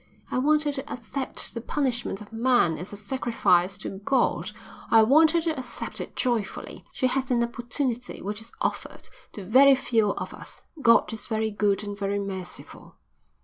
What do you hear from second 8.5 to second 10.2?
offered to very few